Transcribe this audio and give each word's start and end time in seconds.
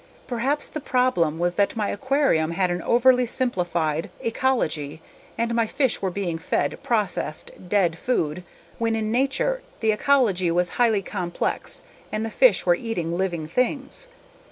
Perhaps 0.25 0.69
the 0.69 0.79
problem 0.79 1.37
was 1.37 1.53
that 1.53 1.75
my 1.75 1.89
aquarium 1.89 2.53
had 2.53 2.71
an 2.71 2.81
overly 2.81 3.27
simplified 3.27 4.09
ecology 4.21 4.99
and 5.37 5.53
my 5.53 5.67
fish 5.67 6.01
were 6.01 6.09
being 6.09 6.39
fed 6.39 6.81
processed, 6.81 7.51
dead 7.69 7.99
food 7.99 8.43
when 8.79 8.95
in 8.95 9.11
nature 9.11 9.61
the 9.79 9.91
ecology 9.91 10.49
was 10.49 10.71
highly 10.81 11.03
complex 11.03 11.83
and 12.11 12.25
the 12.25 12.31
fish 12.31 12.65
were 12.65 12.73
eating 12.73 13.15
living 13.15 13.47
things. 13.47 14.07